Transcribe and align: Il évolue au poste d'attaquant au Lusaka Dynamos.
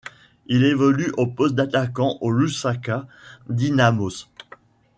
Il 0.47 0.63
évolue 0.63 1.11
au 1.17 1.27
poste 1.27 1.53
d'attaquant 1.53 2.17
au 2.21 2.31
Lusaka 2.31 3.05
Dynamos. 3.49 4.25